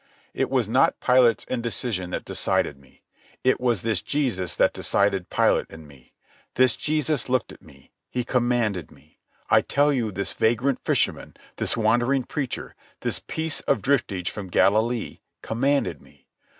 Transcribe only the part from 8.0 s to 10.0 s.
He commanded me. I tell